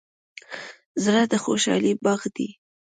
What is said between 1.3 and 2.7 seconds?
د خوشحالۍ باغ دی.